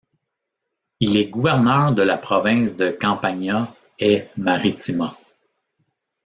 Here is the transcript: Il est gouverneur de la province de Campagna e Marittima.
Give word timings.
Il 0.99 1.15
est 1.15 1.29
gouverneur 1.29 1.93
de 1.93 2.01
la 2.01 2.17
province 2.17 2.75
de 2.75 2.89
Campagna 2.89 3.71
e 4.01 4.25
Marittima. 4.35 5.15